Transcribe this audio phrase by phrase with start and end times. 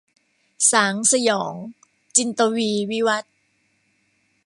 [0.71, 1.53] สางสยอง-
[2.15, 3.33] จินตวีร์ วิวัธน์